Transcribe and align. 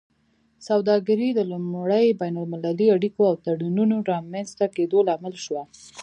سوداګري 0.67 1.29
د 1.33 1.39
لومړي 1.51 2.05
بین 2.21 2.35
المللي 2.43 2.87
اړیکو 2.95 3.21
او 3.29 3.35
تړونونو 3.45 3.95
رامینځته 4.11 4.65
کیدو 4.75 4.97
لامل 5.07 5.35
شوه 5.45 5.63